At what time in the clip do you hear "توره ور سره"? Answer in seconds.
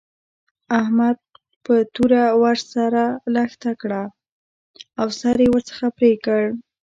1.93-3.03